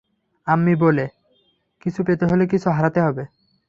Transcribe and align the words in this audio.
আম্মি 0.47 0.73
বলে, 0.75 1.05
কিছু 1.81 1.99
পেতে 2.03 2.25
হলে 2.25 2.43
কিছু 2.47 2.67
হারাতে 2.69 2.99
হবে। 3.01 3.23